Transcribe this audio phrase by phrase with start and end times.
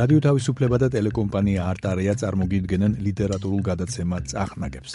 [0.00, 4.92] რადიო თავისუფლება და ტელეკომპანია არტარია წარმოგიდგენენ ლიტერატურულ გადაცემა წახნაგებს.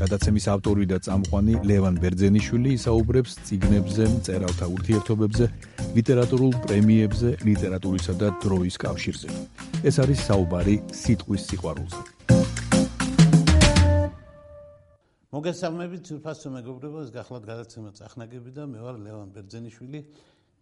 [0.00, 5.44] გადაცემის ავტორი და წამყვანი ლევან ბერძენიშვილი ისაუბრებს ციგნებზე, წერალთა ურთიერთობებზე,
[5.96, 9.28] ლიტერატურულ პრემიებზე, ლიტერატურისა და დროის კავშირზე.
[9.86, 12.13] ეს არის საუბარი სიტყვის სიყვარულზე.
[15.44, 20.00] მოგესალმებით, უფასო მეგობრებო, ეს გახლავთ გადაცემა წახნაგები და მე ვარ ლევან ბერძენიშვილი.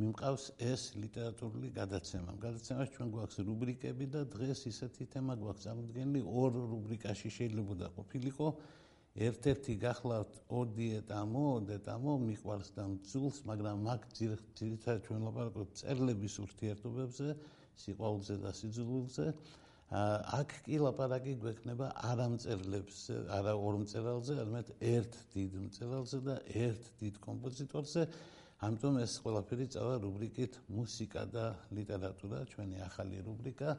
[0.02, 2.34] მიმყავს ეს ლიტერატურული გადაცემა.
[2.42, 8.46] გადაცემაში ჩვენ გვაქვს რუბრიკები და დღეს ისეთი თემა გვაქვს წარმოდგენილი, ორ რუბრიკაში შეიძლება და ყოფილიყო.
[9.22, 14.00] ერთ-ერთი გახლავთ ოდიეტამო, ოდიეტამო მიყვარს და მძულს, მაგრამ მაგ
[14.58, 17.28] ძირითადად ჩვენ ლაპარაკობთ წერლების ურთიერთობებზე,
[17.78, 19.26] სიყვარულზე და სიძულვილზე.
[19.92, 27.18] აქ კი ლაპარაკი გვექნება არამწერლებს, არა ორ მწერალზე, არამედ ერთ დიდ მწერალზე და ერთ დიდ
[27.20, 28.06] კომპოზიტორზე.
[28.62, 31.44] ამიტომ ეს ყველაფერი წავა რუბრიკით მუსიკა და
[31.76, 33.70] ლიტერატურა, ჩვენი ახალი რუბრიკა.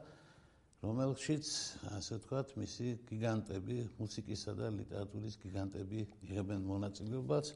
[0.84, 1.46] რომელშიც
[1.98, 7.46] ასე ვთქვათ, მისი გიგანტები, მუსიკისა და ლიტერატურის გიგანტები იღებენ მონაწილეობას.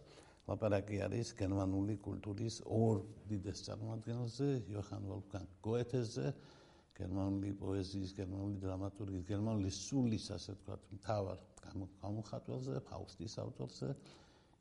[0.49, 6.27] ლაპარაკი არის გერმანული კულტურის ორ დიდეს წარმომადგენელზე, იოჰან ვოლფგანგ გოეთეზე,
[6.99, 11.39] გერმანული პოეზიის, გერმანული დრამატურგიის, გერმანული სულის, ასე ვთქვათ, მთავარ
[12.03, 13.89] გამომხატველზე, ფაუსტის ავტორზე,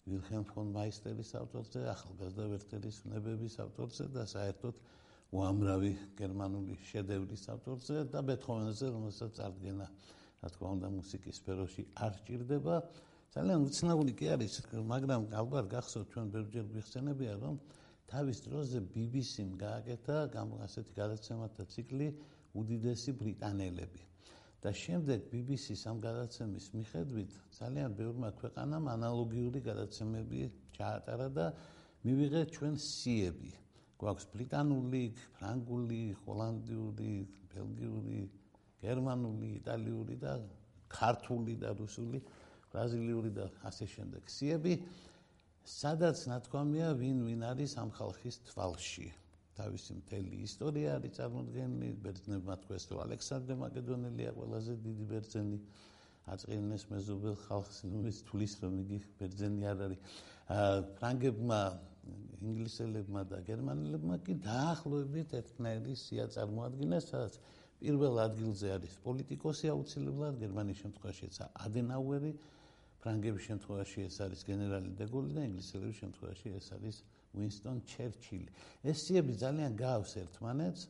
[0.07, 4.75] ვილჰელმ ფონ მაისტერის ავტორზე, ახალგაზრდა ვერტერის ნებების ავტორზე და საერთოდ
[5.35, 9.87] უამრავი გერმანული შედევრის ავტორზე და ბეთჰოვენზე, რომელსაც წარდგენა,
[10.39, 12.75] რა თქმა უნდა, მუსიკის სფეროში არ ჭირდება.
[13.35, 14.53] ძალიან უცნაური კი არის,
[14.93, 17.55] მაგრამ ალბათ გახსოვთ ჩვენ ბევრჯერ გვიხსენებია, რომ
[18.07, 20.17] თავის დროზე BBC-მ გააკეთა
[20.65, 22.07] ასეთი გადაცემათა ციკლი
[22.55, 24.03] უდიდესი ბრიტანელები.
[24.63, 30.39] და შემდეგ BBC-ს ამ გადაცემის მიხედვით ძალიან ბევრმა ქვეყანამ ანალოგიური გადაცემები
[30.77, 31.45] ჩაატარა და
[32.05, 33.51] მივიღეთ ჩვენ სიები.
[34.01, 35.03] გვაქვს ბრიტანული,
[35.37, 37.13] ფრანგული, ჰოლანდიური,
[37.53, 38.21] ბელგიური,
[38.81, 40.33] გერმანული, იტალიური და
[40.89, 42.21] ქართული და რუსული,
[42.71, 44.23] ბრაზილიური და ასე შემდეგ.
[44.29, 44.73] სიები
[45.67, 49.07] სადაც ნათქვამია ვინ ვინ არის ამ ხალხის თვალში.
[49.57, 55.59] თავისი მთელი ისტორია არის წარმოდგენილი, ბერძნებმა თქვეს, რომ ალექსანდრე მაკედონელია ყველაზე დიდი ბერძენი.
[56.27, 59.99] აწყინეს მეზობელ ხალხს, ნუ ის თulis რომ იგი ბერძენი არ არის.
[60.99, 61.61] ფრანგებმა
[62.47, 67.33] ინგლისელებმა და გერმანელებმა კი დაახლოებით ერთნაირი სია წარმოადგენეს, სადაც
[67.81, 71.35] პირველ ადგილზე არის პოლიტიკოსი აუცილებლად, გერმანიის შემთხვევაშიც
[71.67, 72.31] ადენაუერი,
[73.01, 76.95] ფრანგების შემთხვევაში ეს არის გენერალი დეგოლი და ინგლისელების შემთხვევაში ეს არის
[77.37, 78.49] უინსტონ ჩერჩილი.
[78.83, 80.81] ეს სიები ძალიან გავს ერთმანეთს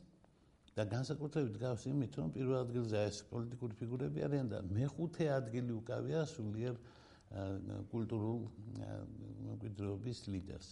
[0.77, 6.21] და განსაკუთრებით გავს იმით, რომ პირველ ადგილზე ეს პოლიტიკური ფიგურები არიან და მეხუთე ადგილი უკავია
[6.29, 6.75] სულიერ
[7.91, 8.39] კულტურულ
[9.43, 10.67] მემკვიდრეობის ლიდერს.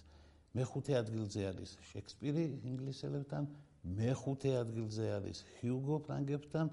[0.56, 3.44] მეხუთე ადგილზე არის შექსპირი ინგლისელებთან,
[3.86, 6.66] მეხუთე ადგილზე არის ჰიუგო ფრანგებთან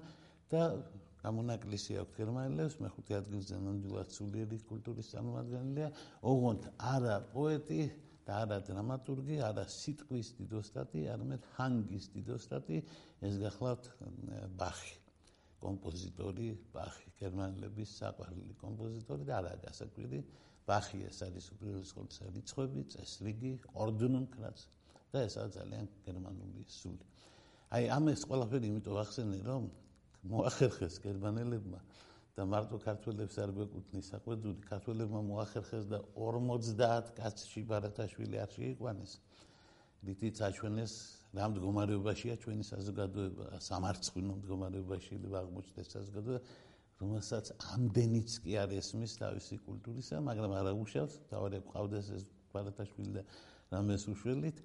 [0.53, 0.61] და
[1.23, 5.89] გამონაკლისი აქვს გერმანელებს, მეხუთე ადგილზე ნამდვილად სულიერი კულტურის წარმომადგენელია,
[6.31, 7.81] ოღონდ არა პოეტი
[8.27, 12.83] და არა დრამატურგი, არა სიტყვის დიდოსტატი, არამედ ჰანგის დიდოსტატი,
[13.23, 13.89] ეს გახლავთ
[14.59, 14.99] ბახი.
[15.63, 20.19] კომპოზიტორი ბახი, გერმანელების საყვარელი კომპოზიტორი და არა გასაკვირი
[20.67, 23.51] ბახი ეს არის უპირველეს ყოვლისა რიცხვები, წესრიგი,
[23.83, 24.65] ორდუნუნკრაც
[25.13, 27.07] და ესაა ძალიან გერმანული სული.
[27.73, 29.63] აი ამ ეს ყველაფერი იმიტომ ახსენე რომ
[30.31, 31.79] მოახერხეს გერმანელებმა
[32.33, 39.11] და მარტო ქართველებს არ გვეკუთნის საყვედური ქართველებმა მოახერხეს და 50 კაცში ბარათაშვილი არ შეიყვანეს.
[40.03, 40.93] რითიც აჩვენეს
[41.37, 46.41] რა მდგომარეობაშია ჩვენი საზოგადოება, სამარცხვინო მდგომარეობაში აღმოჩნდეს საზოგადოება
[47.03, 52.23] რომელსაც ამდენიც კი არ ესმის თავისი კულტურისა, მაგრამ არა უშავს, თავარი ყავდეს ეს
[52.53, 53.23] ბარათაშვილი და
[53.73, 54.57] რამეს უშველით.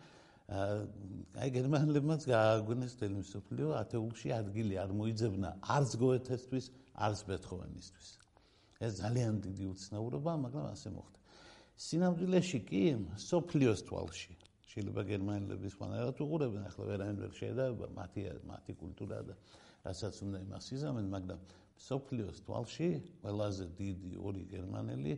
[0.49, 6.67] აი გერმანელებმაც გააგვენეს თელმისოფლიო ათეულში ადგილი არ მოიძებნა არც გოეთესთვის,
[7.05, 8.09] არც ბეთჰოვენისთვის.
[8.81, 11.19] ეს ძალიან დიდი უცნაურობა, მაგრამ ასე მოხდა.
[11.79, 12.83] სინამდვილეში კი
[13.29, 14.33] სოფლიოს თვალში
[14.73, 19.35] შეიძლება გერმანელების ფანერად უყურებენ, ახლა ვერაინ ვერ შეიძლება მათი მათი კულტურა და
[19.85, 21.41] რასაც უნდა იმას იზამენ, მაგრამ
[21.79, 22.89] სოფლიოს თვალში
[23.23, 25.13] ყველაზე დიდი ორი გერმანელი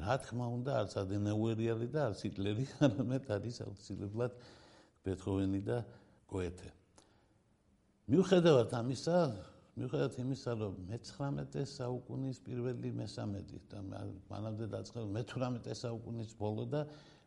[0.00, 4.32] რა თქმა უნდა არც ადენაუერი არის და არც ჰიტლერი არამედ არის აუცილებლად
[5.06, 5.78] ბეთჰოვენი და
[6.30, 6.70] გოეთე.
[8.10, 9.18] მიუხედავად ამისა
[9.76, 13.78] მიუხედავად იმისა რომ მე-19 საუკუნის პირველი მესამედი და
[14.30, 16.80] მანამდე დაწყება მე-18 საუკუნის ბოლო და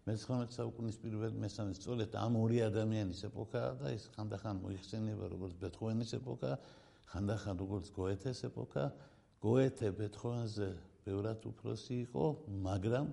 [0.09, 1.77] მე-19 საუკუნის პირველი მესამედი.
[1.77, 6.51] სწორედ ამ ორი ადამიანის ეპოქაა და ის ხანდახან მოიხსენება როგორც ბეთჰოვენის ეპოქა
[7.09, 8.83] ხანდახან როგორც გოეთეს ეპოქა,
[9.41, 10.67] გოეთე ბეთჰოვენზე
[11.05, 12.25] ბევრად უფროსი იყო,
[12.65, 13.05] მაგრამ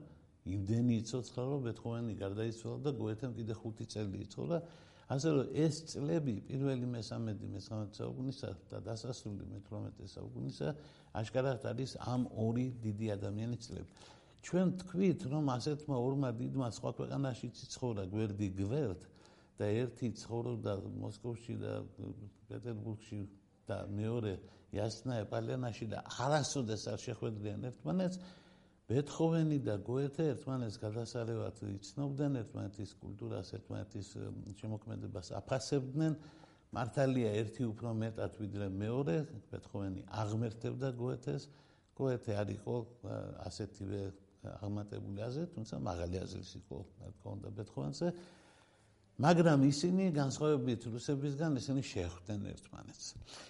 [0.46, 4.58] იმდენი იცოცხლა რომ ბეთჰოვენი გარდაიცვალა და გოეთემ კიდე 5 წელი იცოცხლა
[5.06, 10.68] ასე რომ ეს წლები პირველი მესამედი მე-19 საუკუნისა და დასასრული მე-18 საუკუნისა
[11.20, 13.90] აშკარად არის ამ ორი დიდი ადამიანის წლები.
[14.46, 19.00] ჩვენ თქვით რომ ასეთმა ორმა დიდმა სხვა ქვეყანაში ციცხოვრა გვერდი გვერდ
[19.58, 20.72] და ერთი ცხოვრობდა
[21.02, 21.72] მოსკოვში და
[22.50, 23.20] პეტერბურგში
[23.66, 24.34] და მეორე
[24.74, 28.18] იასნა ეპალიანაში და არასოდეს არ შეხვედრიან ერთმანეთს
[28.86, 34.10] ბეთჰოვენი და გოეთე ერთმანეთს გადასარევად იცნობდნენ ერთმანეთის კულტურას ერთმანეთის
[34.60, 36.12] შემოქმედებას აფასებდნენ.
[36.76, 39.16] მართალია ერთი უფრო მეტად ვიდრე მეორე
[39.50, 41.42] ბეთჰოვენი აღმერთებდა გოეთეს.
[41.98, 42.74] გოეთე არისო
[43.42, 44.02] ასეთივე
[44.62, 46.76] აღმატებული აზრი თუმცა მაღალი აზრის იყო
[47.18, 48.06] თქონდა ბეთჰოვენზე.
[49.16, 53.06] მაგრამ ისინი განსხვავებით რუსებისგან ისინი შეხვდნენ ერთმანეთს.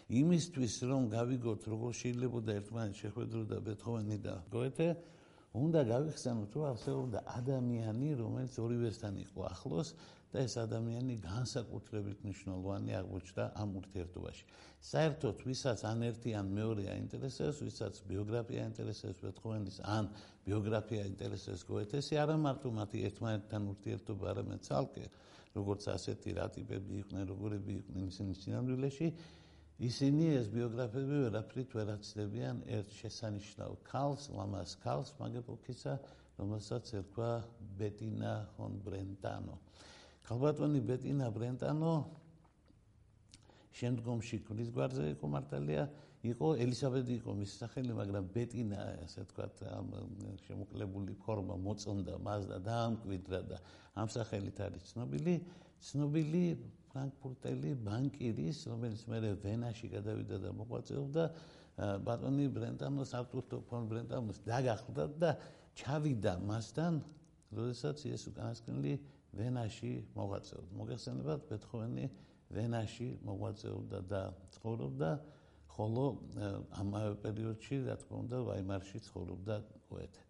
[0.09, 4.89] იმისთვის რომ გავიგოთ როგორ შეიძლება ერთმანეთს შეხვედროდა ბეთჰოვენი და გოეთე,
[5.57, 9.89] უნდა გავიხსენოთ რომ არსებობდა ადამიანი, რომელიც ორივესთან იყო ახლოს
[10.33, 14.45] და ეს ადამიანი განსაკუთრებით მნიშვნელოვანი აღმოჩნდა ამ ურთიერთობაში.
[14.91, 20.05] საერთოდ ვისაც ან ერთი ან მეორე აინტერესებს, ვისაც ბიოგრაფია აინტერესებს ბეთჰოვენის ან
[20.45, 25.05] ბიოგრაფია აინტერესებს გოეთეს, არა მარტო მათი ერთმანეთთან ურთიერთობა, არამედ ცალკე
[25.57, 29.09] როგორც ასეთი რა ტიპები იყვნენ, როგორები იყვნენ ისინი სინამდვილეში,
[29.77, 35.95] ისინი ეს ბიოგრაფები ვერაფრით ვერ აცდებიან ერთ შესანიშნავ ქალს, ლამას ქალს, მაგეპოქისა,
[36.41, 37.33] რომელსაც ერქვა
[37.77, 39.57] ბეტინა ჰონ ბრენტანო.
[40.25, 41.93] ქალბატონი ბეტინა ბრენტანო
[43.77, 45.85] შემდგომში კვლის გვარზე იყო მართალია,
[46.25, 49.87] იყო ელისაბედი იყო მის სახელი, მაგრამ ბეტინა, ასე ვთქვათ, ამ
[50.49, 53.61] შემოკლებული ფორმა მოწონდა მას და დაამკვიდრა და
[54.01, 55.35] ამ სახელით არის ცნობილი,
[55.85, 56.45] ცნობილი
[56.97, 61.25] ფრანკფურტელი ბანკირის, რომელიც მე ვენაში გადავიდა და მოღვაწეობდა,
[62.07, 65.31] ბატონი ბრენტანოს არტურო ფონ ბრენტანოს დაგახლდა და
[65.77, 67.01] ჩავიდა მასთან,
[67.53, 68.93] როდესაც ის უკანასკნელი
[69.37, 70.73] ვენაში მოღვაწეობდა.
[70.81, 72.07] მოგესალმებათ, ბეთჰოვენი
[72.57, 74.23] ვენაში მოღვაწეობდა და
[74.57, 75.11] ცხოვრობდა
[75.77, 76.05] ხოლო
[76.81, 79.55] ამავე პერიოდში რა თქმა უნდა ვაიმარში ცხოვრობდა
[79.91, 80.26] გოეთე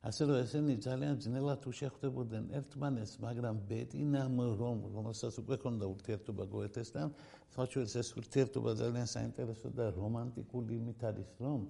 [0.00, 7.08] ასე რომ ესენი ძალიან ძნელად უშეხვდებოდნენ ერთმანეთს მაგრამ ბეტინამ რომ რომელსაც უკვე ქონდა ურთიერთობა გოეთესთან
[7.56, 11.60] საჩუეს ეს ურთიერთობა ძალიან საინტერესო და რომანტიკული იმით არის რომ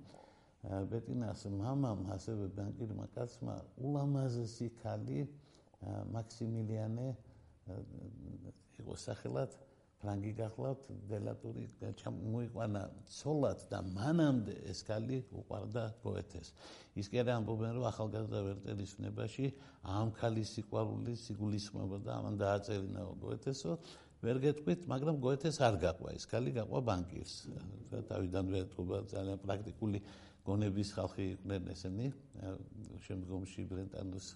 [0.93, 5.21] ბეტინას მამამ ასევე ბანკირმა კაცმა ულამაზესი ქალი
[6.15, 7.09] მაქსიმილიანე
[8.81, 9.50] იყო სახელად
[10.00, 11.64] ფრანგი გახლავთ დელატური
[12.35, 12.82] მოიყვანა
[13.17, 16.52] ცოლად და მანამდე ეს კალი უყარდა გოეთეს
[16.99, 19.50] ის კი არა ამბობენ რომ ახალგაზრდა ვერტერის ნებაში
[19.87, 23.70] ამ ქალის სიყვარული სიგულისხმება და ამან დააწერინა გოეთესო.
[24.20, 26.08] ვერ გეტყვით მაგრამ გოეთეს არ გაყვა.
[26.19, 27.35] ეს კალი გაყვა ბანკირს.
[28.11, 29.99] თავიდანვე თქობა ძალიან პრაქტიკული
[30.44, 32.06] გონების ხალხი იყვნენ ესენი
[33.06, 34.26] შემდგომში ბრენტანოს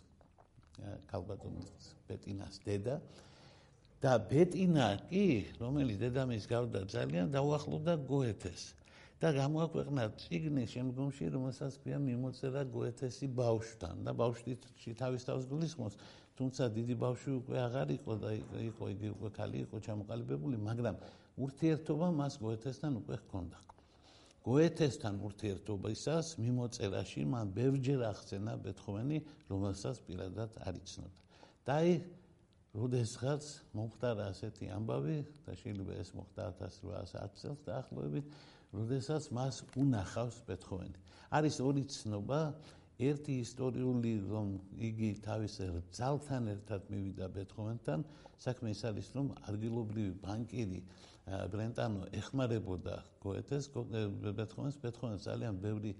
[1.10, 2.96] კალბატონის პეტინას დედა
[4.04, 5.26] და ბეტინა კი,
[5.64, 8.62] რომელიც დედამის გავდა ძალიან დაუახლოვდა გოეთეს.
[9.24, 14.52] და გამოაქვეყნა ციგნი შემდგომში, რომელსაც ქვია მიმოწერა გოეთესი ბავშვთან და ბავშვი
[15.00, 15.96] თავის თავს გულისხმობს,
[16.36, 18.30] თუმცა დიდი ბავშვი უკვე აღარ იყო და
[18.68, 20.96] იყო იგი უკვე ქალი იყო ჩამოყალიბებული, მაგრამ
[21.40, 23.58] ურთიერთობა მას გოეთესთან უკვე ჰქონდა.
[24.44, 31.20] გოეთესთან ურთიერთობისას მიმოწერაში მან ბევრჯერ აღწერა ბეთჰოვენი, რომელსაც პირადად არ იცნობდა.
[31.64, 31.90] და აი
[32.74, 33.44] როდესღაც
[33.78, 38.26] მომხდარა ასეთი ამბავი და შეიძლება ეს მოხდა 1810 წელს დაახლოებით,
[38.74, 40.98] როდესაც მას უნახავს ბეთჰოვენი.
[41.38, 42.40] არის ორი ცნობა,
[42.98, 45.54] ერთი ისტორიული, რომ იგი თავის
[45.94, 48.04] ძალთან ერთად მივიდა ბეთჰოვენთან,
[48.42, 50.80] საქმე ის არის, რომ ადგილობრივი ბანკირი
[51.54, 55.94] ბრენტანო ეხმარებოდა გოეთეს, ბეთჰოვენს, ბეთჰოვენს ძალიან ბევრი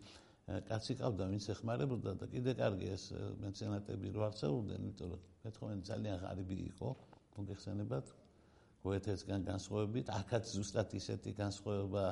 [0.44, 3.04] კაცი ყავდა, ვინც ეხმარებოდა და კიდე კარგი ეს
[3.40, 6.88] მეცენატები რო არცეულდნენ, იმიტომ რომ ბეთჰოვენი ძალიან ღარიბი იყო,
[7.36, 8.06] მოგეხსენებათ,
[8.84, 12.04] გოეთესგან განსხვავებით, აქაც ზუსტად ისეთი განსხვავება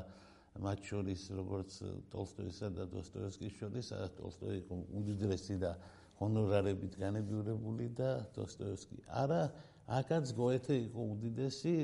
[0.65, 1.71] მათ შორის, როგორც
[2.13, 5.73] ტოლსტოისა და დოსტოევსკის შორის, ტოლსტოი იყო უდიდესი და
[6.21, 8.99] ჰონორარებით განებიურებული და დოსტოევსკი.
[9.13, 9.43] არა,
[9.93, 11.77] აქაც გოეთე იყო უდიდესი,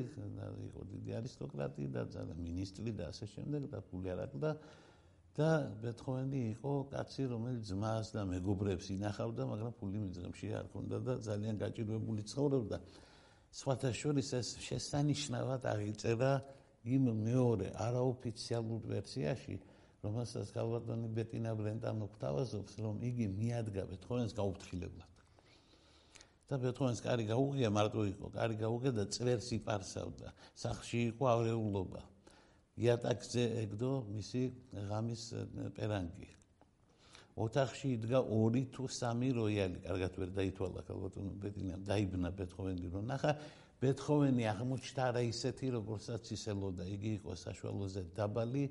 [0.68, 4.52] იყო დიდი არისტოკრატი და ძალიან მინისტრი და ასე შემდეგ და ფული არ აქვს და
[5.38, 5.50] და
[5.82, 11.54] ბეთჰოვენი იყო კაცი, რომელიც ძმას და მეგობრებს ინახავდა, მაგრამ ფული მიზღებში არ ქონდა და ძალიან
[11.62, 12.76] გაჭირვებული ცხოვრობდა.
[13.54, 16.32] სხვათა შორის ეს შესანიშნავად აღიწერა
[16.90, 19.54] იმ მეორე არაოფიციალურ ვერსიაში,
[20.02, 25.10] რომელსაც გალბატონი ბეტინა ბრენტანო გვთავაზობს, რომ იგი მიადგა ბეთჰოვენს გაუფრთხილებლად.
[26.48, 30.32] და ბეთჰოვენს კარი გაუღია, მარტო იყო, კარი გაუღია და წერს იპარსავდა.
[30.56, 32.00] სახში იყო ავრეულობა.
[32.78, 34.42] იატაკზე ეგდო მისი
[34.88, 35.22] ღამის
[35.76, 36.28] პერანგი.
[37.38, 43.32] ოთახში იდგა ორი თუ სამი როიალი, კარგად ვერ დაითვალა ქალბატონო ბეტინამ, დაიბნა ბეთჰოვენი რო ნახა,
[43.78, 48.64] ბეთჰოვენი აღმოჩნდა არა ისეთი, როგორცაც ისელოდა, იგი იყო საშუალოზე დაბალი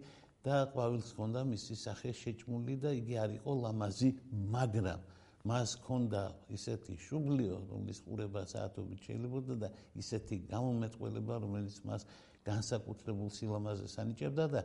[0.44, 4.10] და ყვავილს ჰქონდა მისი სახე შეჭმული და იგი არ იყო ლამაზი,
[4.52, 5.02] მაგრამ
[5.48, 6.22] მას ჰქონდა
[6.52, 12.04] ისეთი შუბლიო, რომლის ყურება საათობით შეიძლება და ისეთი გამომეტყველება, რომელიც მას
[12.48, 14.62] განსაკუთრებულ სილამაზეს ანიჭებდა და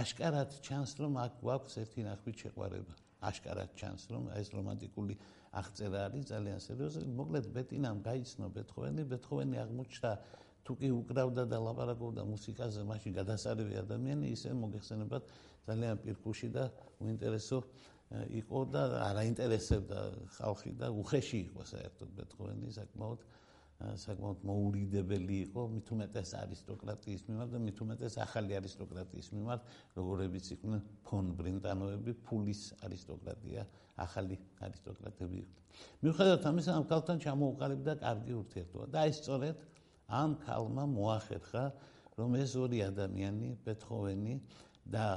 [0.00, 2.94] აშკარად ჩანს, რომ აქ გვაქვს ერთი ნახვით შეყვარება.
[3.24, 5.14] აშკარად ჩანს, რომ ეს რომანტიკული
[5.60, 7.06] აღწერა არის ძალიან სერიოზული.
[7.20, 10.12] მოკლედ ბეტინამ გაიცნო ბეთჰოვენი, ბეთჰოვენი აღმოჩნდა
[10.64, 15.24] თუ კი უკრავდა და ლაპარაკობდა მუსიკაზე, მაშინ გადასარევი ადამიანი ისე მოგეხსენებათ
[15.68, 16.64] ძალიან პირქუში და
[17.00, 17.58] უინტერესო
[18.40, 19.98] იყო და არაინტერესებდა
[20.36, 23.20] ხალხი და უხეში იყო საერთოდ ბეთჰოვენი საკმაოდ
[23.80, 25.62] საკმაოდ მოურიდებელი იყო.
[25.74, 29.62] მით უმეტეს არისტოკრატიის მიმართ და მით უმეტეს ახალი არისტოკრატიის მიმართ
[29.98, 33.66] როგორებიც იყვნენ ფონ ბრინტანოები ფულის არისტოკრატია
[34.06, 35.62] ახალი არისტოკრატები იყვნენ.
[36.02, 39.56] მიუხედავად ამისა ამ ქალთან ჩამოუყალიბდა კარგი ურთიერთობა და ეს სწორედ
[40.08, 41.64] ამ ქალმა მოახერხა
[42.18, 44.34] რომ ეს ორი ადამიანი ბეთჰოვენი
[44.94, 45.08] და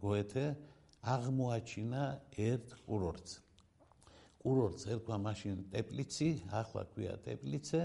[0.00, 0.46] გოეთე
[1.02, 2.02] აღმოაჩინა
[2.48, 3.32] ერთ კურორტს
[4.42, 6.28] კურორტს ერქვა მაშინ ტეპლიცი,
[6.60, 7.82] ახლა ქვია ტეპლიცე.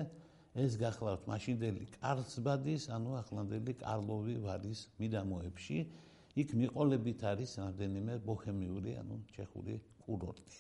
[0.58, 5.78] ეს გახლავთ მაშინდელი კარლსბადის, ანუ ახლანდელი კარლოვი ვარის მიდამოებში.
[6.42, 10.58] იქ მიყოლებით არის რამდენიმე ბოჰემიური, ანუ ჩეხური კურორტი.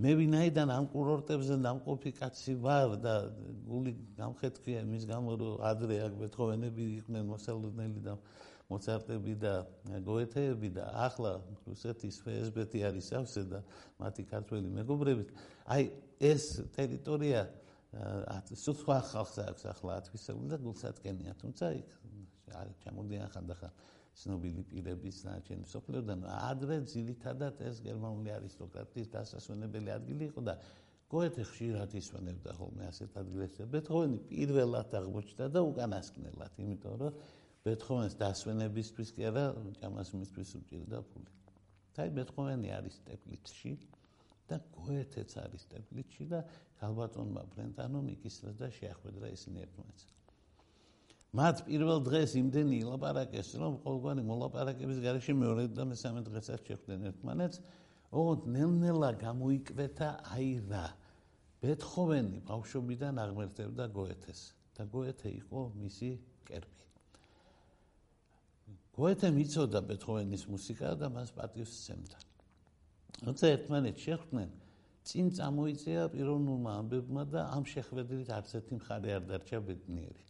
[0.00, 3.14] მე ვინაიდან ამ კურორტებზე დამყოფი კაცი ვარ და
[3.68, 8.14] გული გამხეთქია მის გამო რომ ადრე აქ ბეთჰოვენები იყვნენ მოსალოდნელი და
[8.70, 9.54] მოცარტები და
[10.06, 11.32] გოეთეები და ახლა
[11.66, 13.60] რუსეთის ფსბ-ი არის ავსე და
[13.98, 15.24] მათი ქართველი მეგობრები.
[15.66, 15.82] აი
[16.22, 16.44] ეს
[16.76, 17.40] ტერიტორია
[18.54, 21.88] სხვა ხალხს აქვს ახლა ათვისებული და გულსატკენია, თუმცა იქ
[22.86, 23.72] ჩამოდიან ხანდახან
[24.20, 30.54] ცნობილი პირების ნაჩენი სოფლერდან ადრე ძირითადად ეს გერმანული არისტოკრატიის დასასვენებელი ადგილი იყო და
[31.10, 33.66] გოეთე ხშირად ისვენებდა ხოლმე ასეთ ადგილებში.
[33.74, 37.12] ბეთჰოვენი პირველად აღმოჩნდა და უკანასკნელად, იმიტომ რომ
[37.66, 39.44] ბეთჰოვენს დასვენებისთვის კი არა,
[39.80, 41.32] ჭამას მისთვის უჭირდა ფული.
[42.00, 43.72] აი ბეთჰოვენი არის ტეპლიცში
[44.48, 46.40] და გოეთეც არის ტეპლიცში და
[46.86, 50.06] ალბატონმა ბრენტანომ იკისრა და შეახვედრა ისინი ერთმანეთს.
[51.36, 57.60] მათ პირველ დღეს იმდენი ილაპარაკეს, რომ ყოველგვარი მოლაპარაკების გარეშე მეორე და მესამე დღესაც შეხვდნენ ერთმანეთს.
[58.10, 60.86] ოღონდ ნელ-ნელა გამოიკვეთა აი რა.
[61.62, 64.40] ბეთჰოვენი ბავშვობიდან აღმერთებდა გოეთეს
[64.74, 66.10] და გოეთე იყო მისი
[66.48, 66.89] კერპი.
[69.00, 72.18] გოეთე მიცოდა ბეთჰოვენის მუსიკა და მას პატივს სცემდა.
[73.24, 74.50] როცა ერთმანეთს შეხვდნენ,
[75.08, 80.24] წინ წამოიწია პიროვნულმა ამბებმა და ამ შეხვედრით არც ერთი მხარე არ დარჩა ბედნიერი.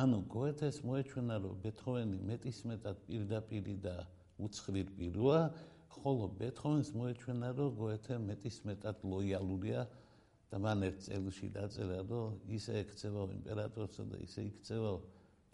[0.00, 3.96] ანუ გოეთეს მოეჩვენა, რომ ბეთჰოვენი მეტისმეტად პირდაპირი და
[4.44, 5.40] უცხრი პიროა,
[5.96, 9.80] ხოლო ბეთჰოვენს მოეჩვენა, რომ გოეთე მეტისმეტად ლოიალურია
[10.52, 12.28] და მან ერთ წელში დაწერა, რომ
[12.60, 14.92] ისე ექცევა იმპერატორსა და ისე იქცევა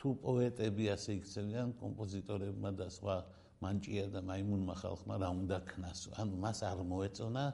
[0.01, 3.17] თუ პოეტები ასე იქცევიან კომპოზიტორებმა და სხვა
[3.65, 6.01] მანჭია და მაიმუნმა ხალხმა რა უნდა ქნას?
[6.21, 7.45] ანუ მას არ მოეწონა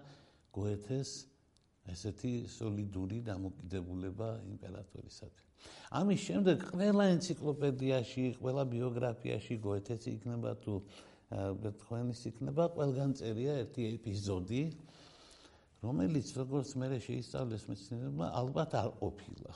[0.56, 1.10] გოეთეს
[1.90, 5.42] ესეთი სოლიდური დამოკიდებულება იმპერატორისადმი
[5.98, 10.74] ამის შემდეგ ყველა ენციკლოპედიაში ყველა ბიოგრაფიაში გოეთეს იქნება თუ
[11.64, 14.62] ბეთჰოვენის იქნება ყველგან წერია ერთი ეპიზოდი
[15.82, 19.52] რომელიც როგორც მე შეისწავლეს მეცნიერებმა ალბათ არ ყოფილა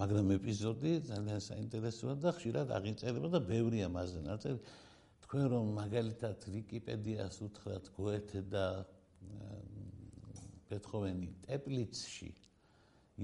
[0.00, 4.58] მაგრამ ეპიზოდი ძალიან საინტერესოა და ხშირად აღიწერება და ბევრია მასზე ნაწერი.
[5.24, 8.64] თქვენ რომ მაგალითად ვიკიპედიას უთხრათ გოეთე და
[10.70, 12.30] ბეთჰოვენი ტეპლიცში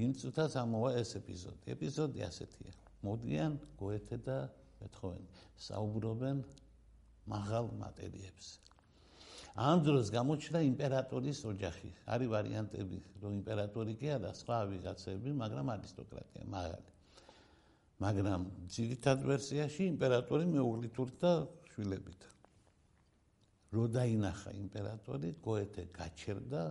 [0.04, 1.64] იმ წუთას ამოვა ეს ეპიზოდი.
[1.72, 2.72] ეპიზოდი ასეთია.
[3.06, 4.38] მოდიან გოეთე და
[4.80, 6.36] ბეთჰოვენი საუბრობენ
[7.32, 8.75] მაღალ მატერიებზე.
[9.56, 11.88] ამ დროს გამოჩნდა იმპერატორის ოჯახი.
[12.12, 16.90] არის ვარიანტები, რომ იმპერატორი კი არა, სხვა ვიღაცები, მაგრამ არისტოკრატია, მაგალი.
[18.04, 21.30] მაგრამ ძირითად ვერსიაში იმპერატორი მეუღლითურთა
[21.72, 22.20] შვილებით.
[23.72, 26.62] რო დაინახა იმპერატორი, გოეთე გაჩერდა,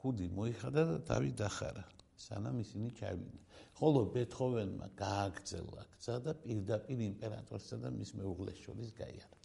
[0.00, 1.84] ხუდი მოიხადა და თავი დახარა.
[2.20, 3.44] სანამ ისინი ჩავიდნენ.
[3.80, 9.36] ხოლო ბეთჰოვენმა გააგრძელა გზა და პირდაპირ იმპერატორსა და მის მეუღლეს შორის გაიარა.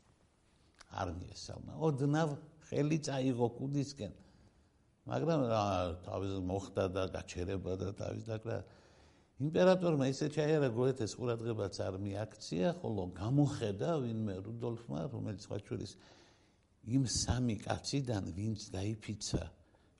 [0.99, 1.73] არ მიესალმა.
[2.69, 4.13] ხელი წაიღო კუდისკენ.
[5.05, 5.41] მაგრამ
[6.05, 8.57] თავის მოხდა და გაჩერება და თავის დაკრა
[9.35, 15.93] იმპერატორმა ისე ჩაიარა გოეთეს ყურადღებაც არ მიაქცია, ხოლო გამოხედა ვინმე რუდოლფმა, რომელიც ხაჩურის
[16.95, 19.43] იმ სამი კაციდან ვინც დაიფიცა,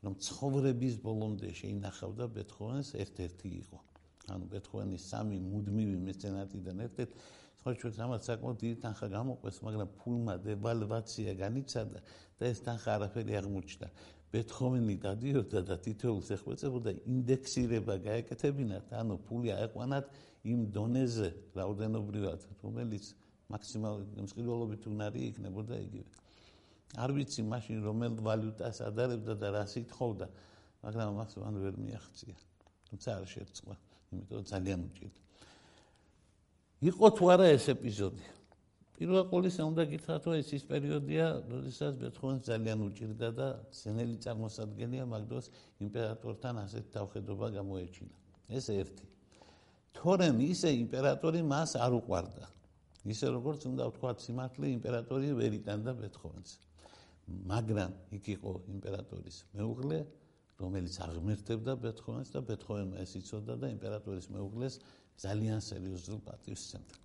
[0.08, 3.80] რომ ცხოვრების ბოლომდე შეინახავდა ბეთჰოვენს ერთ-ერთი იყო.
[4.32, 7.16] ანუ ბეთჰოვენის სამი მუდმივი მეცენატიდან ერთ-ერთი
[7.66, 12.00] ხო ჩვენ ამას საკმაოდ დიდი თანხა გამოყვეს მაგრამ ფულმა დევალვაცია განიცადა
[12.38, 13.88] და ეს თანხა არაფერი აღმოჩნდა
[14.36, 18.94] ბეთჰოვენი დადიოდა და თითოეულს ეხმეწებოდა ინდექსირება გაეკეთებინათ.
[19.02, 20.06] ანუ ფული აეყვანათ
[20.54, 23.06] იმ დონეზე რაოდენობრივად რომელიც
[23.50, 26.10] მაქსიმალური მსყიდველობით უნარი იქნებოდა იგივე.
[27.02, 30.28] არ ვიცი მაშინ რომელ ვალუტას ადარებდა და რა სიტყობდა
[30.86, 32.38] მაგრამ მას მან ვერ მიაღწია
[32.88, 33.76] თუმცა არ შეწყვა
[34.14, 35.25] იმიტომ ძალიან უჭირდა
[36.84, 38.26] იყო თუ არა ეს ეპიზოდი?
[38.96, 45.04] პირველ ყოვლისა უნდა გითხრათ რომ ეს ის პერიოდია როდესაც ბეთჰოვენს ძალიან უჭირდა და სენელი წარმოსადგენია
[45.08, 45.48] მაგდროს
[45.84, 48.16] იმპერატორთან ასეთ თავხედობა გამოეჩინა.
[48.56, 49.06] ეს ერთი.
[49.96, 52.46] თორემ ისე იმპერატორი მას არ უყვარდა.
[53.06, 56.52] ისე როგორც უნდა ვთქვათ სიმართლე იმპერატორი ვერ იტანდა ბეთჰოვენს.
[57.52, 60.00] მაგრამ იქ იყო იმპერატორის მეუღლე,
[60.60, 64.76] რომელიც აღმერთებდა ბეთჰოვენს და ბეთჰოვენმა ეს იცოდა და იმპერატორის მეუღლეს
[65.24, 66.96] ძალიან სერიოზულ პატივს სცემდა.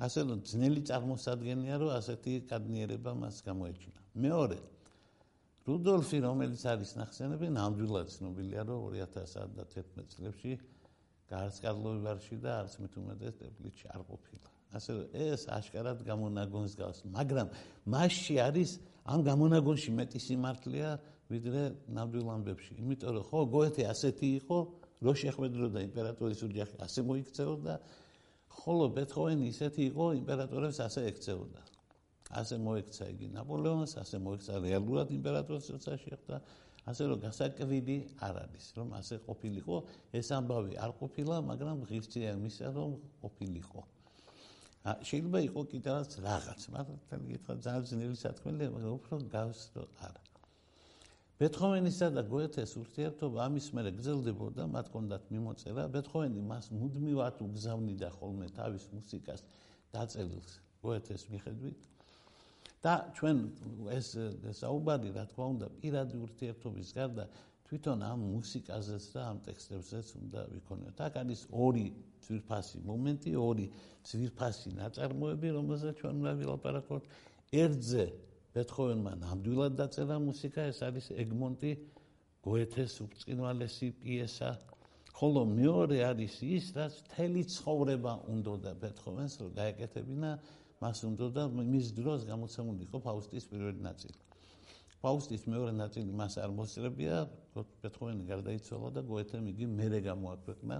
[0.00, 4.00] ასე რომ ძნელი წარმოსადგენია, რომ ასეთი კადნიერება მას გამოეჩინა.
[4.16, 4.58] მეორე
[5.68, 10.52] რუდოლფი, რომელიც არის ნახსენები, ნამდვილად ცნობილია, რომ 2011 წლებში
[11.30, 14.48] გარსკადლოვარში და არც მით უმეტეს ტეპლიჩი არ ყოფილა.
[14.70, 17.46] ასე რომ ეს აშკარად გამონაგონს გავს, მაგრამ
[17.90, 18.70] მასში არის
[19.04, 20.90] ამ გამონაგონში მეტი სიმართლეა
[21.30, 21.62] ვიდრე
[21.94, 22.72] ნამდვილ ამბებში.
[22.82, 24.58] იმიტომ რომ ხო გოეთე ასეთი იყო,
[25.00, 27.74] რო შეხვედროდა იმპერატორის ოჯახი, ასე მოიქცეოდა,
[28.60, 31.60] ხოლო ბეთჰოვენი ისეთი იყო, იმპერატორებს ასე ექცეოდა.
[32.30, 36.36] ასე მოიქცა იგი ნაპოლეონს, ასე მოიქცა რეალურად იმპერატორს როცა შეხვდა,
[36.90, 39.76] ასე რომ გასაკვირი არ არის, რომ ასე ყოფილიყო,
[40.14, 42.90] ეს ამბავი არ ყოფილა, მაგრამ ღირსია იმისა, რომ
[43.22, 43.80] ყოფილიყო.
[44.80, 50.29] შეიძლება იყოს კიდევაც რაღაც, მაგრამ თან გითხრა ძალიან ძნელი სათქმელია, მაგრამ უფრო გავს რომ არა.
[51.40, 58.48] ბეთჰოვენისა და გოეთეს ურთიერთობა ამის მერე გრძელდებოდა, მათ კონდათ მიმოწერა, ბეთჰოვენი მას მუდმივად უგზავნიდა ხოლმე
[58.60, 59.40] თავის მუსიკას
[59.94, 60.50] დაწერილს
[60.84, 61.80] გოეთეს მიხედვით.
[62.84, 63.38] და ჩვენ
[63.92, 64.08] ეს
[64.56, 67.24] საუბარი, რა თქმა უნდა, პირადი ურთიერთობის გარდა
[67.68, 70.96] თვითონ ამ მუსიკაზეც და ამ ტექსტებზეც უნდა ვიქონიოთ.
[71.06, 71.86] აქ არის ორი
[72.24, 73.66] ძვირფასი მომენტი, ორი
[74.08, 77.02] ძვირფასი ნაწარმოები, რომელზეც ჩვენ უნდა ვილაპარაკოთ.
[77.62, 78.04] ერთზე
[78.54, 81.70] ბეთჰოვენმა ნამდვილად დაწერა მუსიკა, ეს არის ეგმონტი
[82.42, 84.50] გოეთეს უბრწყინვალესი პიესა.
[85.20, 90.30] ხოლო მეორე არის ის, რაც თელი ცხოვრება უნდა და ბეთჰოვენს რომ გაეკეთებინა,
[90.80, 94.18] მას უნდა და მის დროს გამოცემული იყო ფაუსტის პირველი ნაწილი.
[95.00, 97.16] ფაუსტის მეორე ნაწილი მას არ მოსწრებია,
[97.84, 100.76] ბეთჰოვენი გარდაიცვალა და გოეთემ იგი მერე გამოაქვეყნა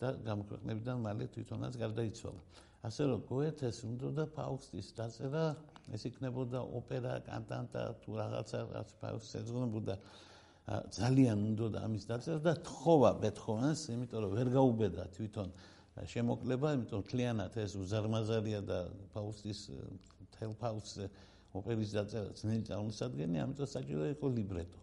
[0.00, 2.42] და გამოქვეყნებიდან მალე თვითონაც გარდაიცვალა.
[2.80, 5.44] ასე რომ გოეთეს უნდა და ფაუსტის დაწერა,
[5.94, 8.90] ეს იქნებოდა ოპერა, კანტანტა თუ რაღაცა, რაც
[9.40, 9.94] ეძღვნებოდა
[10.70, 15.48] ძალიან უნდა და ამის დაწერა და თხოვა ბეთჰოვენს, იმიტომ რომ ვერ გაუბედა თვითონ
[16.06, 18.78] შემოკლება, იმიტომ თლიანად ეს უზარმაზარია და
[19.10, 19.60] ფაუსტის
[20.36, 21.10] თელ ფაუსტს
[21.58, 24.80] ოპერის დაწერა ძნელი წარმოსადგენია, ამიტომ საჭირო იყო ლიბრეტო.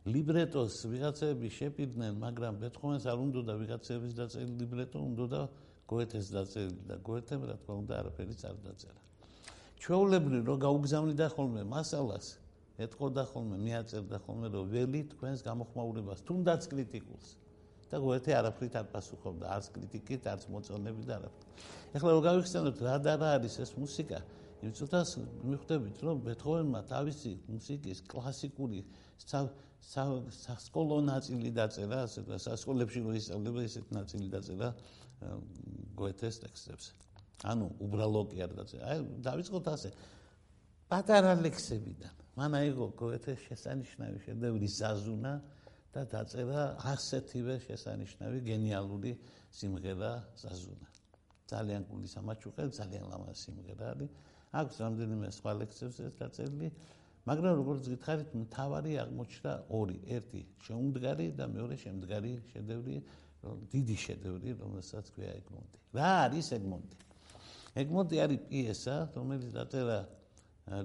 [0.00, 5.40] ლიბრეტოს ვიღაცები შეპირდნენ, მაგრამ ბეთჰოვენს არ უნდა და ვიღაცების დაწერილი ლიბრეტო უნდა და
[5.88, 9.00] გოეთეს დაწერილი და გოეთემ რა თქმა უნდა არაფერი არ დაწერა.
[9.80, 12.26] ჩვეულებრივ რო გაუგზავნიდა ხოლმე მასალას,
[12.84, 17.28] ეთყოდა ხოლმე, მიაწერდა ხოლმე რომ ველი თქვენს გამოხმაურებას თუნდაც კრიტიკულს.
[17.90, 21.48] და გოეთე არაფრით არ პასუხობდა, არც კრიტიკით, არც მოწონებით და არაფრით.
[21.98, 24.18] ეხლა რო გავიხსენოთ რა და რა არის ეს მუსიკა,
[24.60, 25.10] იმ წუთას
[25.48, 28.80] მიხვდებით რომ ბეთჰოვენმა თავისი მუსიკის კლასიკური
[30.44, 34.68] სასკოლო ნაწილი დაწერა ასე და სასკოლებში რო ისწავლება ესეთ ნაწილი დაწერა
[35.96, 36.92] გოეთეს ტექსტებს
[37.44, 39.90] ანუ უბრალო კი არ დაწერა აი დავიწყოთ ასე.
[40.90, 45.32] პატარა ლექსებიდან მან აიღო გოეთეს შესანიშნავი შედევრი ზაზუნა
[45.94, 49.12] და დაწერა ასეთივე შესანიშნავი გენიალური
[49.50, 50.88] სიმღერა ზაზუნა.
[51.50, 54.10] ძალიან გული სამაჩუყე ძალიან ლამაზი სიმღერა არის.
[54.50, 56.68] აქვს რამდენიმე სხვა ლექსებზე დაწერილი,
[57.26, 62.96] მაგრამ როგორც გითხარით, მთავარი აღმოჩნდა ორი, ერთი შეუმდგარი და მეორე შემდგარი შედევრი,
[63.74, 65.78] დიდი შედევრი, რომელსაც ქვია ეგმონტი.
[65.94, 67.09] რა არის ეგმონტი?
[67.82, 69.98] ეგმონტი არის პიესა, რომელიც დაწერა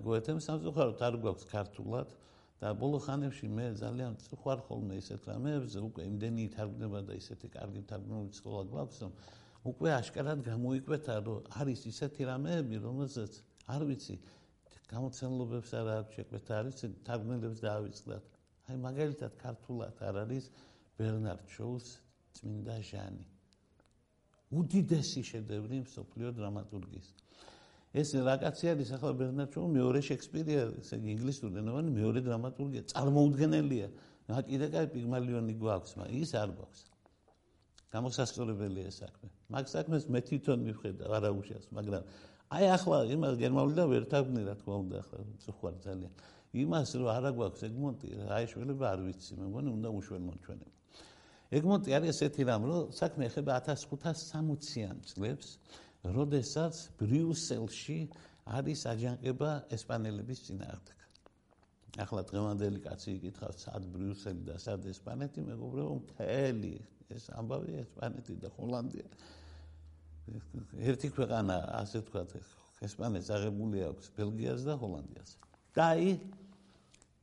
[0.06, 2.10] გოეთემ სამწუხაროდ არ გვაქვს ქართულად.
[2.56, 7.82] და ბოლო ხანებში მე ძალიან წუხარ ხოლმე ისეთ რამეებზე, უკვე იმდენი თარგმნება და ისეთი კარგი
[7.90, 9.12] თარგმნილი სკოლა გვაქვს, რომ
[9.72, 13.34] უკვე აშკარად გამოიკვეთა, რომ არის ისეთი რამეები, რომელზეც
[13.76, 14.16] არ ვიცი
[14.94, 18.26] გამოცემლობებს არ აქვს შეკვეთა არის თარგმნელებს დაავიწყდათ.
[18.72, 20.52] აი მაგალითად ქართულად არ არის
[20.98, 21.88] ბერნარდ შოუს
[22.40, 23.35] წმინდა ჟანი
[24.62, 27.08] უდიდესი შედევრი მსოფლიო დრამატურგიის
[28.02, 33.88] ეს რაკაცი არის ახლა ბერნარდ შოუ მეორე შექსპირია ესე იგი ინგლისური ენოვანი მეორე დრამატურგია წარმოუდგენელია
[34.32, 36.84] რა კიდე კაი პიგმალიონი გვაქვს მაგრამ ის არ გვაქვს
[37.96, 39.30] გამოსასწორებელია საქმე.
[39.56, 42.04] მაგ საქმეს მე თვითონ მივხედავ არაუშავს, მაგრამ
[42.56, 46.12] აი ახლა იმას გერმანული და ვერ თაგნი რა თქმა უნდა ახლა წუხარ ძალიან.
[46.64, 50.75] იმას რომ არა გვაქვს ეგმონტი, აი შველება არ ვიცი, მე მგონი უნდა უშველმონ ჩვენები.
[51.54, 55.48] ეგმონტი არის ესეთი რამ, რომ საქმე ეხება 1560-იან წლებს,
[56.06, 58.00] როდესაც ბრიუსელში
[58.46, 60.98] არის აჯანყება ესპანელების წინააღმდეგ.
[61.96, 66.74] ახლა დღევანდელი კაცი იკითხავს, სად ბრიუსელი და სად ესპანეთი, მეგობრებო, მთელი
[67.16, 69.08] ეს ამბავი ესპანეთი და ჰოლანდია.
[70.92, 72.30] ერთი ქვეყანა, ასე ვთქვათ,
[72.84, 75.30] ესპანეთს აღებული აქვს ბელგიას და ჰოლანდიას.
[75.76, 76.10] და აი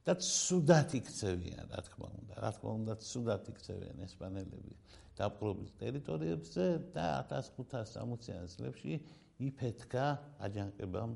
[0.02, 4.74] და სუდათ იქცევიან, რა თქმა უნდა, რა თქმა უნდა, სუდათ იქცევიან ესპანელები
[5.18, 6.64] დაპყრობილ ტერიტორიებზე
[6.96, 8.98] და 1560-იან წლებში
[9.46, 10.06] იფეთქა
[10.48, 11.14] აჯანყებამ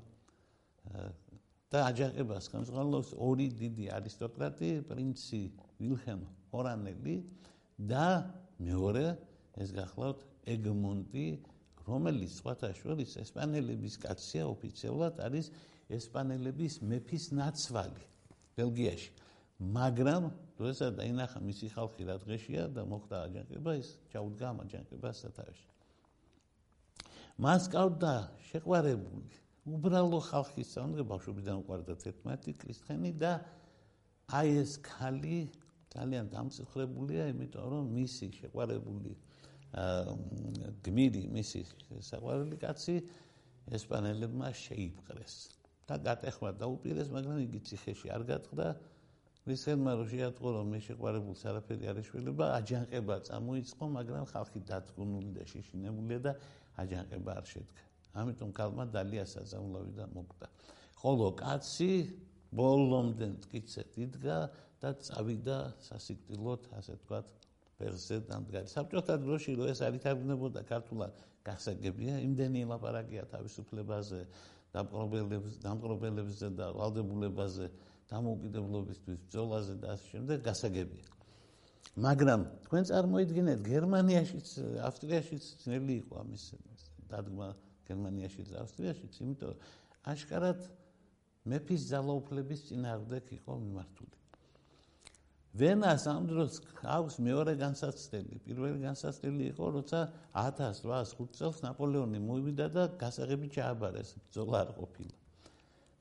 [1.75, 5.43] და აჯანყებას ხელმძღვანელობს ორი დიდი არისტოკრატი, პრინცი
[5.83, 6.23] ვილჰემ
[6.55, 7.17] ორანელი
[7.91, 8.07] და
[8.63, 9.07] მეორე
[9.67, 10.23] ეს გახლავთ
[10.55, 11.27] ეგმონტი,
[11.91, 15.51] რომელიც სხვათა შორის ესპანელების კაცია ოფიციალურად არის
[15.99, 18.07] ესპანელების მეფის ნაცვალი
[18.57, 19.11] ბელგიაში.
[19.61, 20.23] მაგრამ
[20.61, 25.69] როდესაც დაინახა მისი ხალხი რა დღეშია და მოხდა აჯანყება, ის ჩაუდგა ამ აჯანყებას სათავეში.
[27.37, 28.13] მას ყავდა
[28.49, 29.37] შეყვარებული
[29.77, 33.33] უბრალო ხალხის სამდღე ბავშვობიდან უყარდა 11 კრისტიანი და
[34.33, 35.53] აი ეს ქალი
[35.93, 39.13] ძალიან დამცხრებულია, იმიტომ რომ მისი შეყვარებული
[40.87, 41.61] გმირი, მისი
[42.09, 42.97] საყვარელი კაცი
[43.77, 45.56] ესპანელებმა შეიპყრეს
[45.87, 48.67] და გატეხვა დაუპირეს, მაგრამ იგი ციხეში არ გატყდა.
[49.47, 55.43] რისელმა რომ შეატყო რომ მე შეყვარებულს არაფერი არ ეშველება, აჯანყება წამოიწყო, მაგრამ ხალხი დათგუნული და
[55.47, 56.33] შეშინებულია და
[56.83, 57.83] აჯანყება არ შედგა.
[58.17, 60.47] ამიტომ კალმა დალია საზამლავი და მოკვდა.
[60.99, 61.93] ხოლო კაცი
[62.57, 64.39] ბოლომდე მткиცეთ იდგა
[64.83, 67.27] და წავიდა სასიკვდილოდ, ასე ვთქვათ,
[67.79, 68.67] ფერზე დამდგარი.
[68.73, 71.15] საბჭოთა დროში რო ეს არ ითარგმნებოდა ქართულად,
[71.47, 74.21] გასაგებია, იმდენი ლაპარაკია თავისუფლებაზე,
[74.77, 77.67] დამპყრობელებზე, დამპყრობელებზე და ვალდებულებაზე,
[78.13, 81.07] დამოუკიდებლობისთვის ბრძოლაზე და ასე შემდეგ, გასაგებია.
[81.97, 84.49] მაგრამ თქვენ წარმოიდგინეთ, გერმანიაშიც,
[84.85, 86.45] ავსტრიაშიც ძნელი იყო ამის
[87.09, 87.49] დადგმა
[87.89, 89.55] გერმანიაში და ავსტრიაში, იმიტომ
[90.13, 90.61] აშკარად
[91.47, 94.17] მეფის ძალაუფლების წინააღმდეგ იყო მიმართული.
[95.57, 96.53] ვენას ამ დროს
[96.97, 98.35] აქვს მეორე განსაცდელი.
[98.47, 100.01] პირველი განსაცდელი იყო, როცა
[100.37, 105.15] 1805 წელს ნაპოლეონი მოვიდა და გასაღები ჩააბარეს, ბრძოლა არ ყოფილა.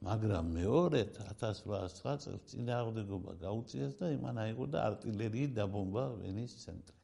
[0.05, 6.95] მაგრამ მეორედ 1809 წელს წინააღმდეგობა გაუწიეს და იმან აიღო და артиლერიით დაბომბა ვენის ცენტრი.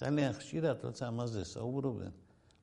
[0.00, 2.14] ძალიან ხშირად როცა ამაზე საუბრობენ,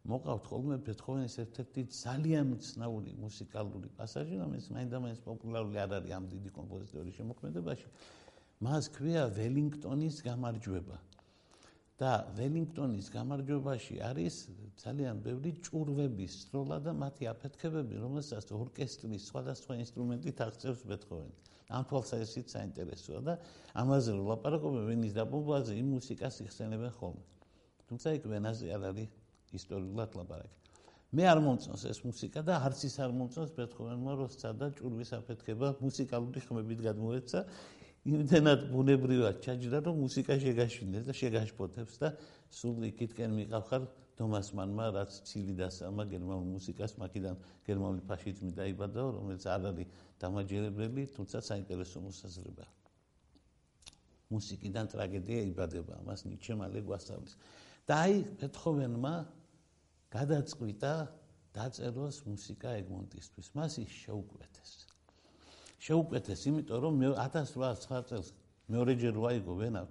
[0.03, 6.49] მოყავთ ხოლმე ბეთჰოვენის ერთ-ერთი ძალიან მცნაური მუსიკალური პასაჟი, რომელიც მაინდა-მაინც პოპულარული არ არის ამ დიდი
[6.57, 7.87] კომპოზიტორის შემოქმედებაში,
[8.63, 10.97] მას ქვია ველინგტონის გამარჯვება.
[12.01, 14.35] და ველინგტონის გამარჯვებაში არის
[14.81, 21.35] ძალიან ბევრი ჭურვების სროლა და მათი აფეთქებები, რომელსაც ორკესტრის სხვადასხვა ინსტრუმენტით აღწევს ბეთჰოვენი.
[21.73, 23.33] ამ თვალსაზრისით საინტერესოა და
[23.83, 27.23] ამაზე რომ ლაპარაკობენ ვენის დაბომბვაზე, იმ მუსიკას იხსენებენ ხოლმე.
[27.87, 29.09] თუმცა იქ ვენაზე არ არის
[29.59, 30.57] ისტორიულად ლაპარაკი.
[31.13, 35.67] მე არ მომწონს ეს მუსიკა და არც ის არ მომწონს ბეთჰოვენმა როცა და ჭურვის აფეთქება
[35.77, 37.39] მუსიკალური ხმებით გადმოეცა.
[38.03, 42.09] იმდენად ბუნებრივად ჩაჯდა რომ მუსიკა შეგაშინდეს და შეგაშფოთებს და
[42.51, 43.87] სულ იქითკენ მიყავხარ
[44.19, 47.35] თომას მანმა რაც ცილი დასამა გერმანულ მუსიკას მაგიდან
[47.67, 49.87] გერმანული ფაშიზმი დაიბადა რომელიც არ არის
[50.19, 52.65] დამაჯერებელი თუმცა საინტერესო მოსაზრება
[54.35, 57.33] მუსიკიდან ტრაგედია იბადება მას ნიჩე მალე გვასწავლის
[57.87, 58.13] და აი
[58.43, 59.15] ბეთჰოვენმა
[60.13, 60.93] გადაწყვიტა
[61.53, 63.47] დაწეროს მუსიკა ეგმონტისთვის.
[63.57, 64.71] მას ის შეუკვეთეს.
[65.83, 68.27] შეუკვეთეს, იმიტომ რომ მე 1809 წელს
[68.71, 69.83] მეორეჯერ ვაიგო ვენა.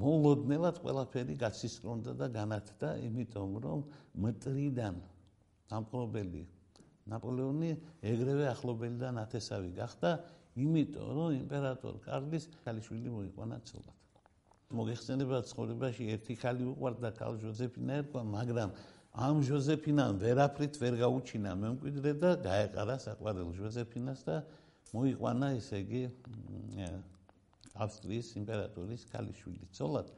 [0.00, 3.84] მოულოდნელად ყველაფერი გაცისკრონდა და განათდა, იმიტომ რომ
[4.24, 4.94] მტრიდან
[5.70, 6.42] დამპყრობელი
[7.12, 10.10] ნაპოლეონი ეგრევე ახლობელი და ნათესავი გახდა,
[10.56, 13.96] იმიტომ რომ იმპერატორ კარლის ქალიშვილი მოიყვანა ცოლად.
[14.74, 18.70] მოგეხსენება ცხოვრებაში ერთი ხალი უყვარდა კალ ჟოზეფინა ერქვა, მაგრამ
[19.14, 24.36] ამ ჟოზეფინამ ვერაფრით ვერ გაუჩინა მემკვიდრე და გაეყარა საყვარელ ჟოზეფინას და
[24.90, 26.02] მოიყვანა ესე იგი
[27.84, 30.10] ავსტრიის იმპერატორის ქალიშვილი ცოლად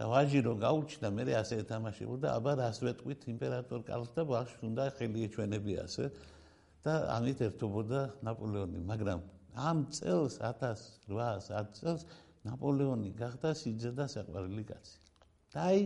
[0.00, 4.84] და ვაჟი რო გაუჩნდა მე ასე ეთამაშებოდა აბა რას ვეტყვით იმპერატორ კარლს და ბავშვს უნდა
[4.96, 6.04] ხელი ეჩვენებიასე
[6.84, 9.20] და ამით ერთობოდა ნაპოლეონი მაგრამ
[9.68, 12.08] ამ წელს 1810 წელს
[12.48, 14.96] ნაპოლეონი გახდა სიძე და საყვარელი კაცი.
[15.52, 15.80] და აი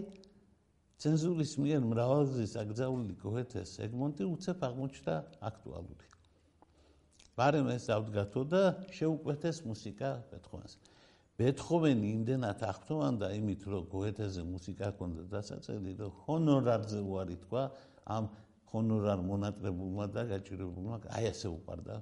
[1.04, 5.14] ცენზურის მიერ მრავალგზის აკრძალული გოეთეს ეგმონტი უცებ აღმოჩნდა
[5.48, 6.06] აქტუალური.
[7.36, 10.74] ბარემ ეს ავდგათო და შეუკვეთეს მუსიკა ბეთჰოვენს.
[11.36, 17.62] ბეთჰოვენი იმდენად აღფრთოვანდა იმით, რომ გოეთეზე მუსიკა ჰქონდა დასაწერი, რომ ჰონორარზე უარი თქვა
[18.16, 18.24] ამ
[18.72, 21.96] ჰონორარ მონატრებულმა და გაჭირებულმა, აი ასე უყარდა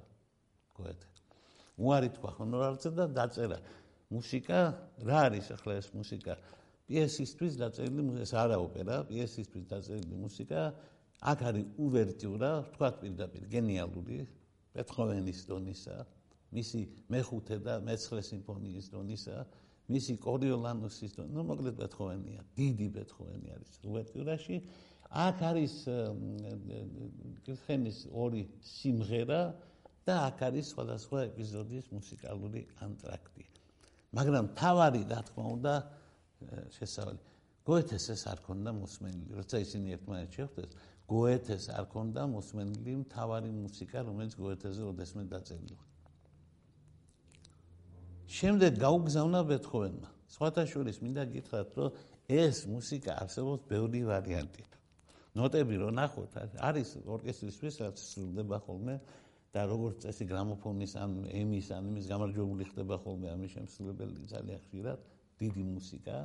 [0.79, 1.07] გოეთე.
[1.75, 3.59] უარი თქვა ჰონორარზე და დაწერა
[4.15, 4.59] მუსიკა,
[5.03, 6.62] რა არის ახლა ეს მუსიკა?
[6.87, 10.61] პიესისთვის დაწერილი ეს არა ოპერა, პიესისთვის დაწერილი მუსიკა,
[11.23, 14.17] აქ არის უვერტიურა, თქვა პირდაპირ გენიალური
[14.75, 15.97] ბეთჰოვენის დონისა,
[16.53, 16.79] მისი
[17.13, 19.37] მეხუთე და მეცხრე სიმფონიის დონისა,
[19.93, 24.57] მისი კორიოლანუსის დონისა, ну, მოკლედ ბეთჰოვენია, დიდი ბეთჰოვენი არის უვერტიურაში.
[25.13, 25.73] აქ არის
[27.45, 29.41] კრხენის ორი სიმღერა
[30.03, 33.45] და აქ არის სხვადასხვა ეპიზოდის მუსიკალური ანტრაქტი.
[34.17, 35.73] მაგრამ თავარი რა თქმა უნდა
[36.77, 37.21] შესავალი
[37.63, 40.71] გოეთეს ეს არ ქონდა მოსმენილი, როცა ისინი ერთმანეთს შეხვდნენ,
[41.13, 45.77] გოეთეს არ ქონდა მოსმენილი თავარი მუსიკა, რომელიც გოეთეზე ოდესმე დაწერილი.
[48.33, 50.09] შემდეგ გაუგზავნა ბეთჰოვენმა.
[50.33, 51.89] სხვათა შორის მინდა გითხრათ, რომ
[52.27, 54.63] ეს მუსიკა არსებობს ბევრი ვარიანტი.
[55.37, 56.31] ნოტები რო ნახოთ,
[56.67, 58.95] არის ორკესტრისთვის რაც სრულდება ხოლმე
[59.53, 65.12] და როგორც წესი გრამოფონის ან ემის ან იმის გამარჯვებული ხდება ხოლმე ამის შემსრულებელი ძალიან ხშირად
[65.43, 66.17] დიდი მუსიკა,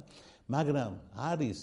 [0.55, 0.93] მაგრამ
[1.33, 1.61] არის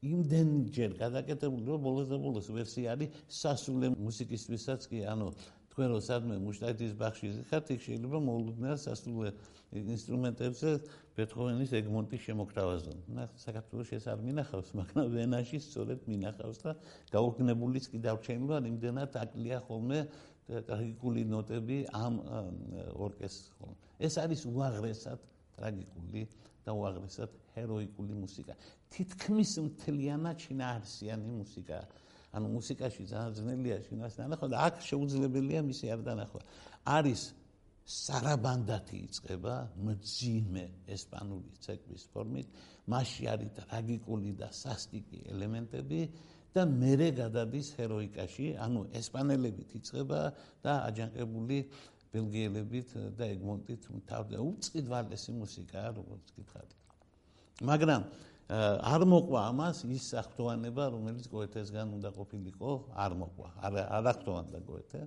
[0.00, 5.28] იმდენჯერ გადაკეთებული რომ ბოლოს და ბოლოს ვერსია არის სასულე მუსიკისთვისაც კი, ანუ
[5.70, 9.30] თქვენ რო სადმე მუშტაიტის ბახში ხართ, იქ შეიძლება მოულოდნელ სასულე
[9.70, 10.70] ინსტრუმენტებზე
[11.14, 12.98] ბეთჰოვენის ეგმონტის შემოგთავაზონ.
[13.12, 16.70] ნახ, საქართველოს ეს არ მინახავს, მაგრამ ვენაში სწორედ მინახავს და
[17.14, 19.98] გაუგნებულიც კი დარჩენილა იმდენად აკლია ხოლმე
[20.50, 22.14] ტრაგიკული ნოტები ამ
[22.98, 23.76] ორკესტრს.
[24.00, 25.20] ეს არის უაღრესად
[25.54, 26.22] ტრაგიკული
[26.64, 28.54] და უაღრესად ჰეროიკული მუსიკა.
[28.92, 31.78] თითქმის მთლიანად შინაარსიანი მუსიკა.
[32.30, 36.40] ანუ მუსიკაში ძალიან ძნელია შინაარსი დანახვა და აქ შეუძლებელია მისი არ დანახვა.
[36.86, 37.22] არის
[37.90, 42.48] სარაბანდათი იწება მძიმე ესპანური ცეკვის ფორმით,
[42.86, 46.00] მასში არის ტრაგიკული და სასტიკი ელემენტები
[46.54, 50.22] და მერე გადადის ჰეროიკაში, ანუ ესპანელებით იწება
[50.62, 51.58] და აჯანყებული
[52.10, 56.78] ბელგიელებით და ეგმონტით თავდა უწიდვალესი მუსიკაა, როგორც გითხარით.
[57.70, 58.02] მაგრამ
[58.50, 63.48] არ მოყვა ამას ის საფრთხოვანება, რომელიც გოეთესგან უნდა ყოფილიყო, არ მოყვა.
[63.62, 65.00] არ არ აღთოვანდა გოეთე.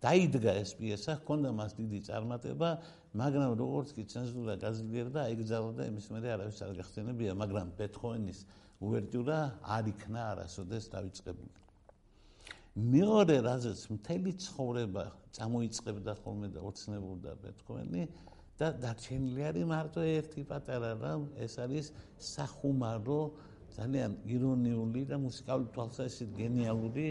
[0.00, 2.70] დაიდგა ეს პიესა, ჰქონდა მას დიდი წარმატება,
[3.20, 8.40] მაგრამ როგორც კი ცენზურა გაძლიერდა, იგზავნოდა იმის მერე არავის არ გახსენებია, მაგრამ ბეთჰოვენის
[8.80, 11.52] უვერტიურა არ იქნა არასოდეს დაიწყებული.
[12.80, 15.04] მეორე რაზეც მთელი ცხოვრება
[15.36, 18.04] წამოიწყებდა ხოლმე და ოცნებობდა ბეთჰოვენი
[18.60, 23.20] და დარჩენილი არის მარტო ერთი პატარა რამ, ეს არის სახუმარო,
[23.76, 27.06] ძალიან ირონიული და მუსიკალური თვალსაზრისით გენიალური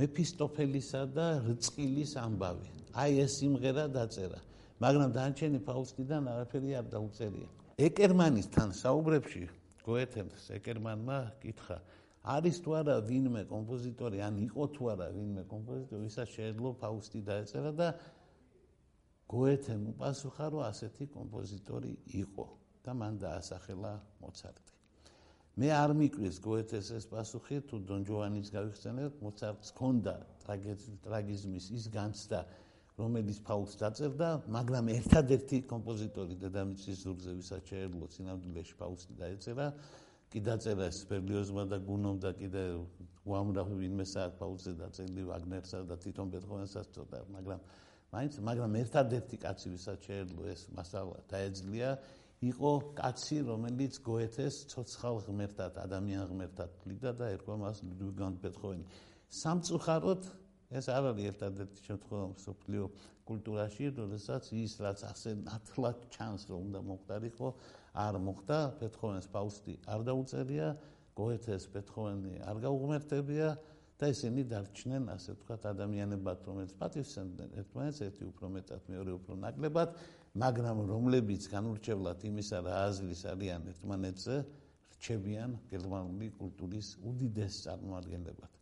[0.00, 2.68] მეფისტოფელისა და რწყილის ამბავი.
[2.92, 4.40] აი ეს სიმღერა დაწერა,
[4.80, 7.48] მაგრამ დანჩენი ფაუსტიდან არაფერი არ დაუწერია.
[7.88, 9.44] ეკერმანისთან საუბრებში
[9.84, 11.78] გოეთენს ეკერმანმა კითხა,
[12.22, 17.72] არის თუ არა ვინმე კომპოზიტორი, ან იყო თუ არა ვინმე კომპოზიტორი, ვისაც შეეძლო ფაუსტი დაეწერა
[17.74, 17.88] და
[19.32, 22.46] გოეთემ უპასუხა, რომ ასეთი კომპოზიტორი იყო
[22.84, 24.72] და მან დაასახელა მოცარტი.
[25.52, 30.14] მე არ მიკვლის გოეთეს ეს პასუხი თუ დონ ჯოანის გავიხსენებთ მოცარტს ჰქონდა
[31.04, 32.40] ტრაგიზმის ის განცდა
[32.96, 39.66] რომელიც ფაულს დაწერდა მაგრამ ერთადერთი კომპოზიტორი დედამიწის ზურგზე ვისაც შეერლო სინამდვილეში ფაუსტი დაეწერა
[40.32, 42.64] კი დაწერა სპერლიოზმა და გუნომ და კიდე
[43.28, 47.60] უამრავ ვინმე საათ ფაუსტზე დაწერილი ვაგნერსა და თვითონ ბეთჰოვენსაც ცოტა მაგრამ
[48.12, 51.90] მაინც მაგრამ ერთადერთი კაცი ვისაც შეერლო ეს მასალა დაეძლია
[52.42, 58.84] იყო კაცი, რომელიც გოეთეს ცოცხალ ღმერთად, ადამიან ღმერთად თვლიდა და ერქვა მას ლუდვიგ ბეთჰოვენი.
[59.30, 60.22] სამწუხაროდ
[60.74, 62.84] ეს არ არის ერთადერთი შემთხვევა მსოფლიო
[63.30, 67.48] კულტურაში, როდესაც ის რაც ასე ნათლად ჩანს, რომ უნდა მოხდარიყო,
[67.92, 68.58] არ მოხდა.
[68.80, 70.68] ბეთჰოვენს ფაუსტი არ დაუწერია,
[71.18, 73.48] გოეთეს ბეთჰოვენი არ გაუღმერთებია
[74.00, 79.90] და ისინი დარჩნენ, ასე ვთქვათ, ადამიანებად, რომელიც პატივსცემდნენ ერთმანეთს, ერთი უფრო მეტად, მეორე უფრო ნაკლებად.
[80.32, 84.36] მაგრამ რომლებიც განურჩევლად იმისა რა აზრის არიან ერთმანეთზე
[84.96, 88.52] რჩებიან გერმანული კულტურის უდიდეს წარმომადგენლებად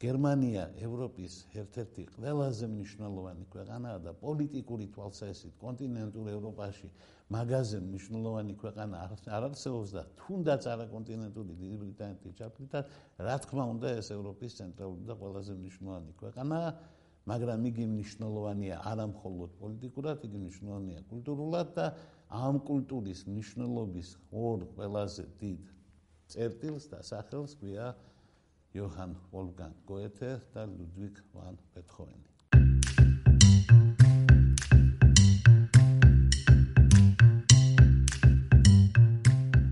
[0.00, 6.88] გერმანია ევროპის ერთ-ერთი ყველაზე მნიშვნელოვანი ქვეყანაა და პოლიტიკური თვალსაზრისით კონტინენტურ ევროპაში
[7.30, 12.72] მაგაზე მნიშვნელოვანი ქვეყანა არ არსებობს და თუნდაც არა კონტინენტური დიდი ბრიტანეთის ჩაფრთით
[13.26, 16.70] რა თქმა უნდა ეს ევროპის ცენტრალური და ყველაზე მნიშვნელოვანი ქვეყანაა
[17.30, 21.86] მაგრამ იგი მნიშვნელოვანია არა მხოლოდ პოლიტიკურად, იგი მნიშვნელოვანია კულტურულად და
[22.40, 24.08] ამ კულტურის მნიშვნელობის
[24.46, 25.68] ორ ყველაზე დიდ
[26.34, 27.92] წერტილს და სახელს ქვია
[28.78, 32.29] იოჰან ვოლფგანგ გოეთე და ლუდვიგ ვან ბეთჰოვენი.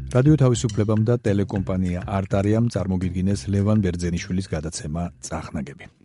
[0.09, 5.97] რადიო თავისუფლებამ და ტელეკომპანია არტარიამ წარმოგიდგინეს ლევან ბერძენიშვილის გადაცემა წახნაგები